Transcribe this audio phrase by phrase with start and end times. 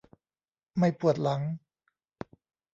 [0.77, 1.41] ไม่ปวดหลัง